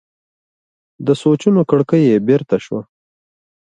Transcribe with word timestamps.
د 1.05 1.07
سوچونو 1.21 1.61
کړکۍ 1.69 2.01
یې 2.09 2.17
بېرته 2.27 2.55
شوه. 2.65 2.81